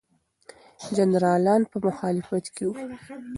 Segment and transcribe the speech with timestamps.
[0.97, 2.75] جنرالان په مخالفت کې وو.